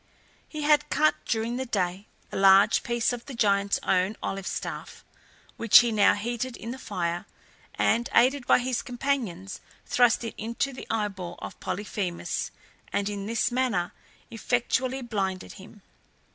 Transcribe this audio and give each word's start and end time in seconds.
He 0.49 0.63
had 0.63 0.89
cut 0.89 1.13
during 1.25 1.57
the 1.57 1.65
day 1.67 2.07
a 2.31 2.35
large 2.35 2.81
piece 2.81 3.13
of 3.13 3.27
the 3.27 3.35
giant's 3.35 3.79
own 3.83 4.15
olive 4.23 4.47
staff, 4.47 5.05
which 5.57 5.81
he 5.81 5.91
now 5.91 6.15
heated 6.15 6.57
in 6.57 6.71
the 6.71 6.79
fire, 6.79 7.27
and, 7.75 8.09
aided 8.15 8.47
by 8.47 8.57
his 8.57 8.81
companions, 8.81 9.61
thrust 9.85 10.23
it 10.23 10.33
into 10.39 10.73
the 10.73 10.87
eye 10.89 11.07
ball 11.09 11.35
of 11.37 11.59
Polyphemus, 11.59 12.49
and 12.91 13.09
in 13.09 13.27
this 13.27 13.51
manner 13.51 13.91
effectually 14.31 15.03
blinded 15.03 15.51
him. 15.61 15.83